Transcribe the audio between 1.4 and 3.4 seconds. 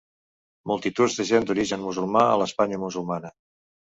d'origen musulmà a l'Espanya musulmana.